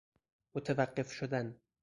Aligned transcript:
متوقف 0.55 1.11
شدن 1.11 1.55